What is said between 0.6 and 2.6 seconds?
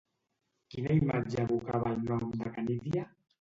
Quina imatge evocava el nom de